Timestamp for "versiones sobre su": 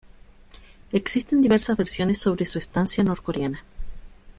1.77-2.57